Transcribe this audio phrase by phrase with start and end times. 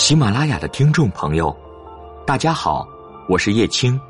[0.00, 1.54] 喜马拉雅的听众朋友，
[2.26, 2.88] 大家好，
[3.28, 4.00] 我是叶青。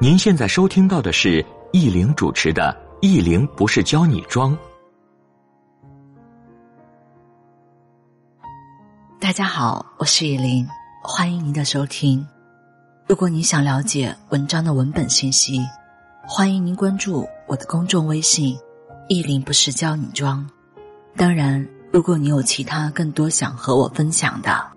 [0.00, 2.72] 您现在收听到的是易玲主持的
[3.02, 4.56] 《易玲不是教你装》。
[9.18, 10.64] 大家好，我是易玲，
[11.02, 12.24] 欢迎您的收听。
[13.08, 15.60] 如果您想了解文章的文本信息，
[16.24, 18.56] 欢迎您关注我的公众微信
[19.10, 20.48] “易玲不是教你装”。
[21.16, 24.75] 当然，如果你有其他更多想和我分享的，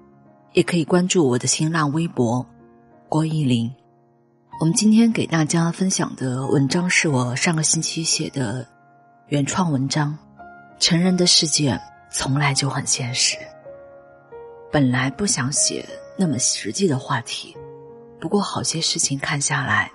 [0.59, 2.45] 也可以关注我的新浪微博
[3.07, 3.73] “郭依林”。
[4.59, 8.67] 我们今天给大家分享的文章是我上个星期写的
[9.29, 10.17] 原创文章。
[10.77, 11.79] 成人的世界
[12.11, 13.37] 从来就很现实。
[14.69, 15.87] 本来不想写
[16.17, 17.55] 那么实际的话题，
[18.19, 19.89] 不过好些事情看下来，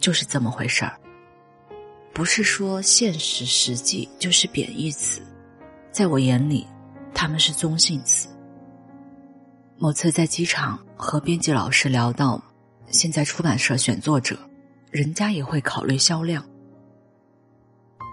[0.00, 0.98] 就是这么回事儿。
[2.12, 5.22] 不是说现实实际就是贬义词，
[5.92, 6.66] 在我眼里，
[7.14, 8.28] 他们是中性词。
[9.80, 12.42] 某次在机场和编辑老师聊到，
[12.90, 14.36] 现在出版社选作者，
[14.90, 16.44] 人家也会考虑销量。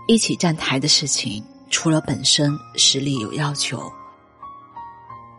[0.07, 3.91] 一起站台的事情，除了本身实力有要求，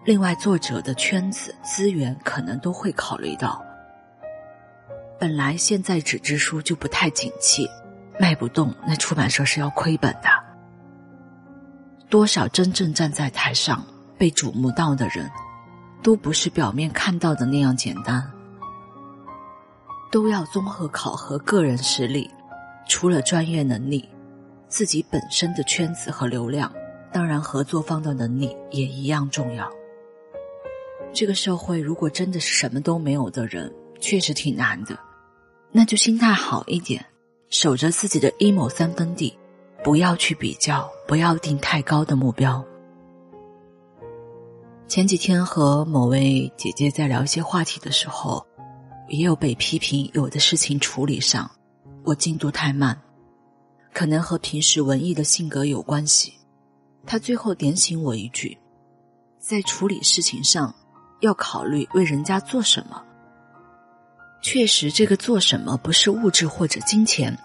[0.05, 3.65] 另外作者的圈子资源可能都会考虑到。
[5.20, 7.69] 本来现在纸质书就不太景气，
[8.19, 10.28] 卖不动，那出版社是要亏本的。
[12.11, 13.87] 多少真正站在台上
[14.19, 15.31] 被瞩目到的人。
[16.02, 18.30] 都不是表面看到的那样简单，
[20.12, 22.30] 都要综合考核个人实力，
[22.88, 24.08] 除了专业能力，
[24.69, 26.72] 自己本身的圈子和流量，
[27.12, 29.69] 当然合作方的能力也一样重要。
[31.12, 34.98] 这个社会如果真的是什么都没有的人，确实挺难的，
[35.72, 37.05] 那就心态好一点，
[37.48, 39.36] 守着自己的一亩三分地，
[39.83, 42.62] 不要去比较，不要定太高的目标。
[44.89, 48.47] 前几天和某位姐姐在聊一些话题的时候，
[49.09, 51.51] 也有被批评，有的事情处理上
[52.05, 52.97] 我进度太慢，
[53.93, 56.34] 可能和平时文艺的性格有关系。
[57.05, 58.56] 她最后点醒我一句：
[59.41, 60.72] 在处理事情上
[61.21, 63.03] 要考虑为人家做什么。
[64.41, 67.37] 确实，这个做什么不是物质或者金钱，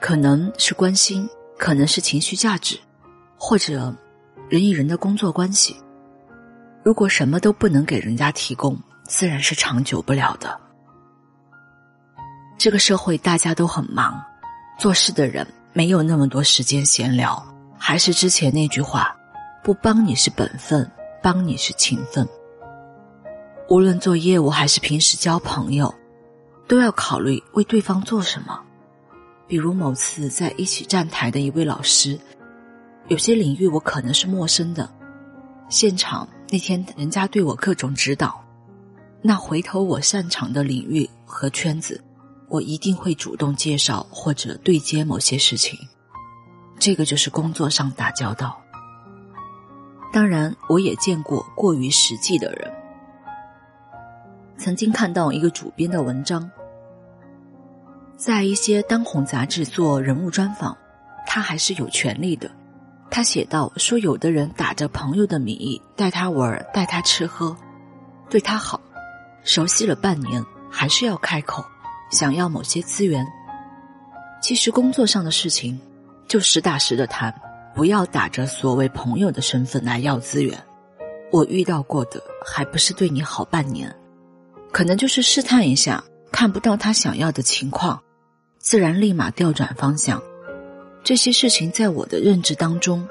[0.00, 1.28] 可能是关心，
[1.58, 2.78] 可能是情绪价值，
[3.36, 3.92] 或者
[4.48, 5.74] 人与人的工作关系。
[6.84, 10.60] 如果什么都不能给人家提供，自然是长久不了的。
[12.58, 14.22] 这个社会大家都很忙，
[14.78, 17.42] 做事的人没有那么多时间闲聊。
[17.78, 19.16] 还是之前那句话，
[19.62, 20.88] 不帮你是本分，
[21.22, 22.28] 帮你是情分。
[23.70, 25.92] 无论做业务还是平时交朋友，
[26.68, 28.60] 都要考虑为对方做什么。
[29.46, 32.18] 比如某次在一起站台的一位老师，
[33.08, 34.86] 有些领域我可能是陌生的，
[35.70, 36.28] 现场。
[36.50, 38.42] 那天人家对我各种指导，
[39.22, 42.02] 那回头我擅长的领域和圈子，
[42.48, 45.78] 我一定会主动介绍或者对接某些事情。
[46.78, 48.60] 这个就是工作上打交道。
[50.12, 52.72] 当然，我也见过过于实际的人。
[54.56, 56.48] 曾经看到一个主编的文章，
[58.16, 60.76] 在一些当红杂志做人物专访，
[61.26, 62.48] 他还是有权利的。
[63.14, 67.56] 他写道：“说有的人打着朋友的名义带他玩，带他吃喝，
[68.28, 68.80] 对他好，
[69.44, 71.64] 熟悉了半年，还是要开口，
[72.10, 73.24] 想要某些资源。
[74.42, 75.80] 其实工作上的事情，
[76.26, 77.32] 就实打实的谈，
[77.72, 80.60] 不要打着所谓朋友的身份来要资源。
[81.30, 83.94] 我遇到过的，还不是对你好半年，
[84.72, 86.02] 可能就是试探一下，
[86.32, 88.02] 看不到他想要的情况，
[88.58, 90.20] 自然立马调转方向。”
[91.04, 93.06] 这些事情在我的认知当中，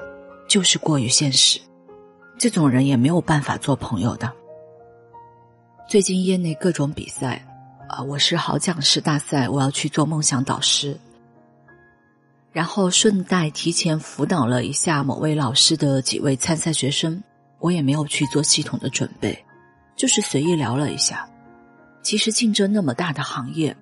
[0.48, 1.60] 就是过于现实，
[2.36, 4.32] 这种人也没有办法做朋友的。
[5.88, 7.46] 最近业内各种比赛，
[7.88, 10.98] 啊，我是好讲师大赛，我要去做梦想导师，
[12.50, 17.22] 然后顺带提前辅导了一下某位老师的几位参赛学生，
[17.60, 19.38] 我也没有去做系统的准备，
[19.94, 21.28] 就是随意聊了一下。
[22.02, 23.76] 其实竞争那么大的行业，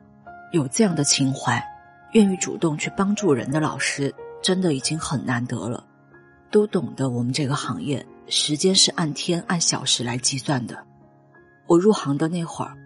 [0.53, 1.67] 有这样的情怀。
[2.13, 5.85] 愿意主动去帮助人的老师，真的已经很难得了。
[6.51, 10.85] 都懂得我们这个行业，时间是按天按小时来计算的。
[11.67, 12.77] 我入行的那会儿，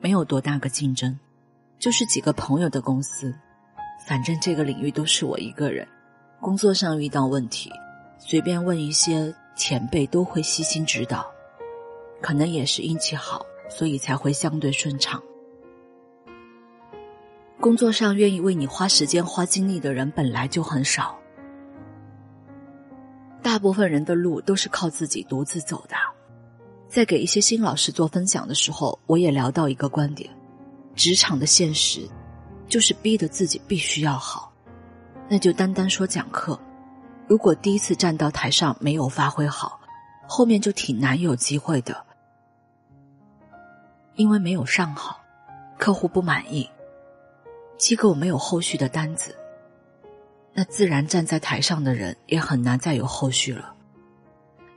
[0.00, 1.18] 没有多大个竞争，
[1.78, 3.34] 就是几个朋友的公司。
[4.06, 5.86] 反正这个领域都是我一个人。
[6.40, 7.70] 工作上遇到问题，
[8.18, 11.30] 随便问一些前辈都会悉心指导。
[12.22, 15.22] 可能也是运气好，所以才会相对顺畅。
[17.62, 21.16] 工作上愿意为你花时间、花精力的人本来就很少，
[23.40, 25.94] 大部分人的路都是靠自己独自走的。
[26.88, 30.28] 在给一些新老师做分享的时候，我也聊到一个观点：
[30.96, 32.00] 职场的现实，
[32.66, 34.52] 就是逼得自己必须要好。
[35.28, 36.58] 那就单单说讲课，
[37.28, 39.78] 如果第一次站到台上没有发挥好，
[40.26, 42.04] 后面就挺难有机会的，
[44.16, 45.20] 因为没有上好，
[45.78, 46.68] 客户不满意，
[47.76, 49.34] 机构没有后续的单子，
[50.54, 53.74] 那自然站在台上的人也很难再有后续了。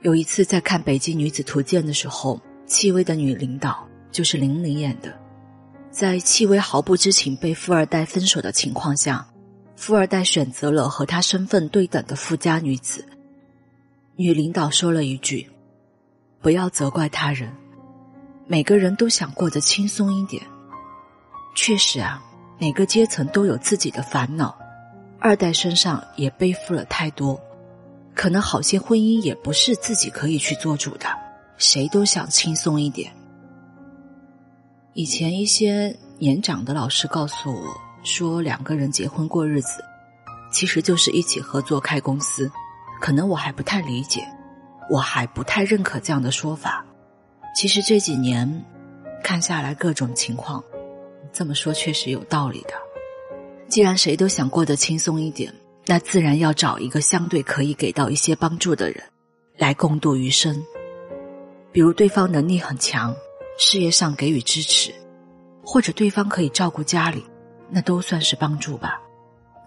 [0.02, 5.18] 有一次在看《北京女子图鉴》的时候，戚薇的女领导就是林玲演的，
[5.90, 9.26] 在戚薇毫不知情被富二代分手的情况下。
[9.76, 13.06] 富二代选择了和他身份对等的富家女子。
[14.16, 15.46] 女领导说了一句
[16.40, 17.52] ：“不要责怪他人，
[18.46, 20.42] 每个人都想过得轻松一点。”
[21.54, 22.24] 确实啊，
[22.58, 24.56] 每个阶层都有自己的烦恼，
[25.18, 27.40] 二代身上也背负了太多，
[28.14, 31.06] 可能好些婚姻也不是自己可以去做主的，
[31.56, 33.12] 谁都想轻松一点。
[34.94, 37.86] 以前一些年长的老师告诉我。
[38.06, 39.84] 说两个人结婚过日子，
[40.52, 42.48] 其实就是一起合作开公司。
[43.00, 44.24] 可能我还不太理解，
[44.88, 46.86] 我还不太认可这样的说法。
[47.56, 48.64] 其实这几年
[49.24, 50.62] 看下来，各种情况，
[51.32, 52.74] 这么说确实有道理的。
[53.68, 55.52] 既然谁都想过得轻松一点，
[55.86, 59.02] 那自然要找一个相对可以给到一些帮助的人，
[59.56, 60.62] 来共度余生。
[61.72, 63.14] 比如对方能力很强，
[63.58, 64.94] 事业上给予支持，
[65.64, 67.24] 或者对方可以照顾家里。
[67.68, 69.00] 那都算是帮助吧，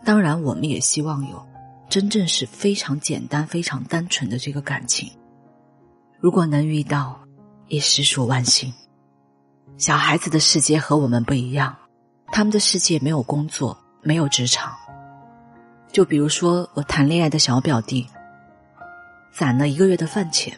[0.05, 1.45] 当然，我们也希望有
[1.89, 5.11] 真正是非常简单、非常单纯的这个感情。
[6.17, 7.19] 如果能遇到，
[7.67, 8.73] 也实属万幸。
[9.79, 11.73] 小孩子的世界和我们不一样，
[12.33, 14.75] 他们的世界没有工作，没有职场。
[15.89, 18.05] 就比如说我谈恋爱的小表弟，
[19.31, 20.53] 攒了一个月的饭钱，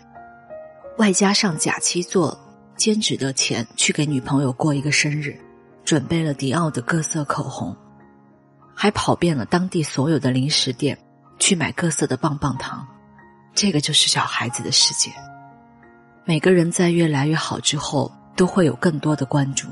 [0.97, 2.35] 外加上假期做
[2.75, 5.39] 兼职的钱，去给女朋友过一个生日。
[5.85, 7.75] 准备了迪奥的各色口红，
[8.73, 10.97] 还跑遍了当地所有的零食店
[11.37, 12.87] 去买各色的棒棒糖。
[13.53, 15.11] 这个就是小孩子的世界。
[16.25, 19.67] 每个人在越来越好之后，都会有更多的关注，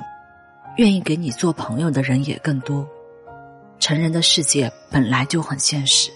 [0.77, 2.87] 愿意给你做朋友的人也更多。
[3.79, 6.11] 成人的世界本来就很现实，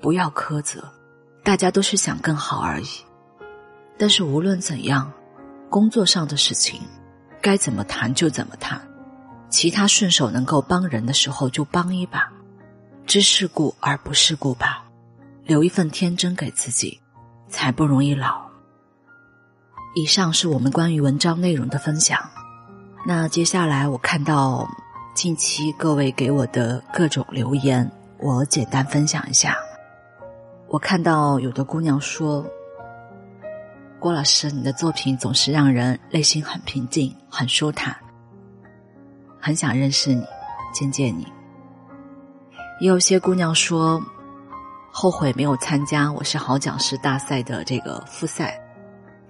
[0.00, 0.88] 不要苛责，
[1.42, 2.86] 大家都是想更好而已。
[3.98, 5.12] 但是无论怎样，
[5.68, 6.80] 工作上的事情，
[7.42, 8.80] 该怎么谈就怎么谈。
[9.50, 12.30] 其他顺手能够帮人的时候就帮一把，
[13.06, 14.84] 知世故而不世故吧，
[15.42, 17.00] 留一份天真给自己，
[17.48, 18.45] 才不容易老。
[19.98, 22.20] 以上是我们关于文章内容的分享。
[23.06, 24.68] 那接下来我看到
[25.14, 29.56] 近期各位给我的各种留言，我简单分享一下。
[30.68, 32.44] 我看到有的姑娘说
[33.98, 37.96] ：“郭老师，你的作品总是让人内心很平静，很舒坦。”
[39.40, 40.22] 很想认识你，
[40.74, 41.26] 见见你。
[42.80, 43.98] 也有些姑娘说，
[44.92, 48.60] 后悔没有参加我是好讲师大赛的这个复赛，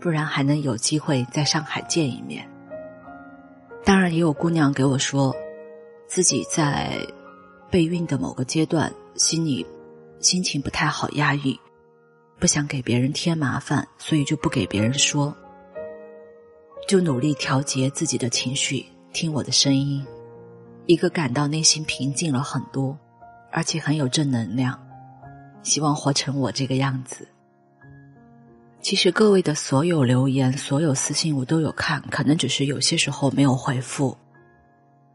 [0.06, 2.48] 不然还能有机会在上海见一面。
[3.84, 5.34] 当然，也有姑娘给我说，
[6.06, 6.96] 自己在
[7.72, 9.66] 备孕的某个阶段，心里
[10.20, 11.58] 心情不太好，压抑，
[12.38, 15.34] 不想给别人添麻烦，所以就不给别人说，
[16.86, 18.86] 就努力调节自己的情绪。
[19.12, 20.06] 听我的声音，
[20.86, 22.96] 一个感到内心平静了很多，
[23.50, 24.80] 而且很有正能量，
[25.64, 27.26] 希望活成我这个样子。
[28.86, 34.16] 其实各位的所有留言、所有私信我都有看，可能只是有些时候没有回复。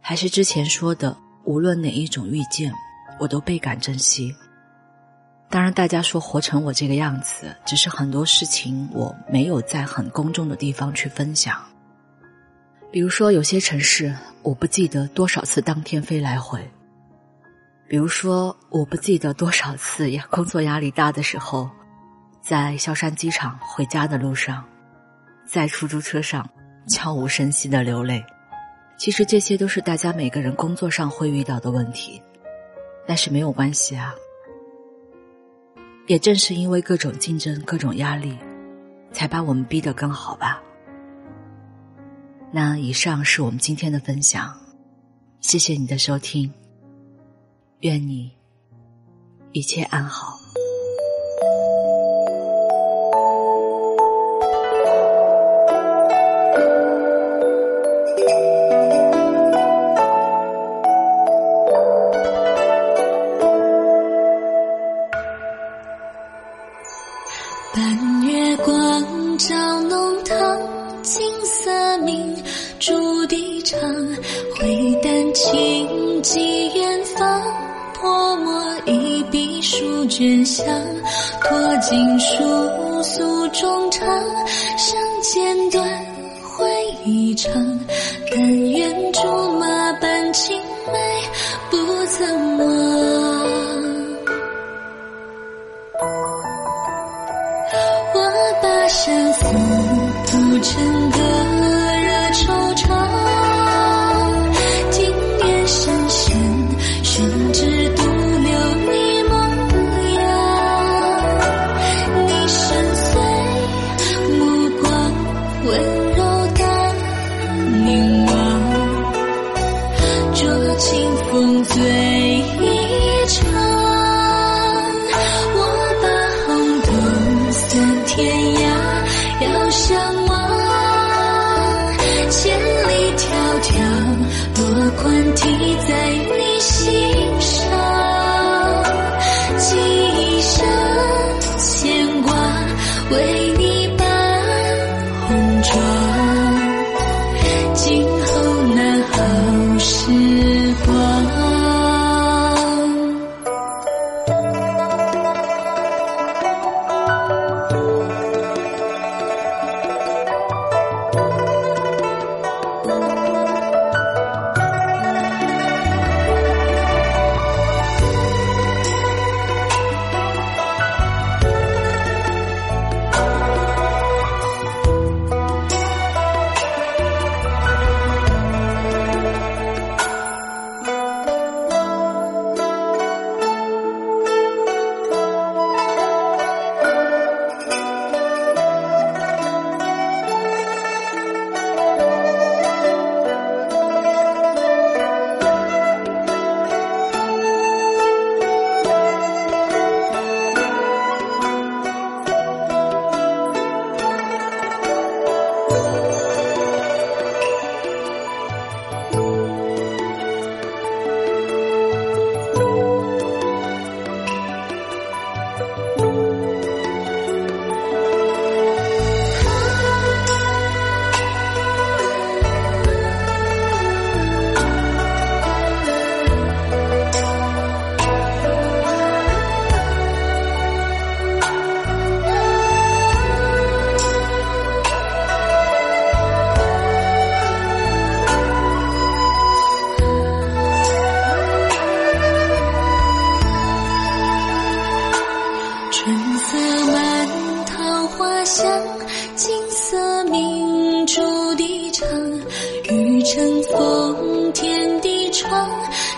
[0.01, 2.73] 还是之前说的，无论哪一种遇见，
[3.17, 4.35] 我都倍感珍惜。
[5.49, 11.57] 当然，大家说活成我这个样子，只是很多事情我没有在很公众的地方去分享。
[12.91, 14.13] 比如说，有些城市
[14.43, 16.59] 我不记得多少次当天飞来回；
[17.87, 21.69] 比如说，我不记得多少次呀工作压力大的时候，
[22.51, 24.62] 在萧山机场回家的路上，
[25.46, 26.46] 在出租车上
[26.89, 28.22] 悄无声息的流泪。
[28.98, 32.22] 其实这些都是大家每个人工作上会遇到的问题，
[33.08, 34.13] 但是没有关系啊。
[36.08, 38.38] 也正是因为各种竞争、各种压力，
[39.13, 40.62] 才把我们逼得更好吧。
[42.51, 44.53] 那以上是我们今天的分享，
[45.39, 46.53] 谢谢你的收听，
[47.79, 48.29] 愿你
[49.53, 50.40] 一切安好。
[79.73, 80.65] 书卷香
[81.41, 82.35] 托锦书
[83.01, 84.05] 诉衷肠
[84.77, 85.87] 相见断
[86.43, 86.67] 回
[87.05, 87.53] 忆长。
[88.29, 89.21] 但愿竹
[89.57, 90.61] 马伴青
[90.91, 91.20] 梅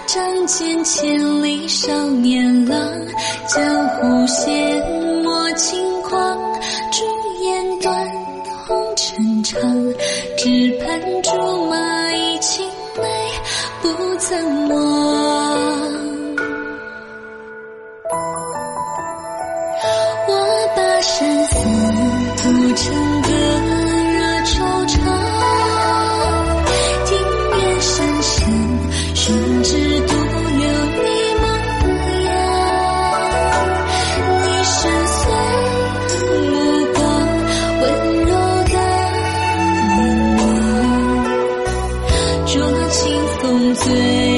[0.06, 2.78] 仗剑千里少年郎
[3.48, 4.80] 江湖险
[5.24, 6.38] 我轻狂
[6.92, 7.04] 朱
[7.44, 8.08] 颜短
[8.68, 9.60] 红尘长
[10.38, 12.64] 只盼竹马一青
[13.02, 13.08] 梅
[13.82, 15.94] 不曾忘。
[20.28, 21.58] 我把相思
[22.38, 23.23] 组成
[43.76, 44.33] 醉